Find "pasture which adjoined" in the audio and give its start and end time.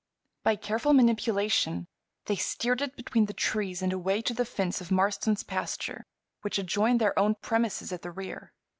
5.43-6.99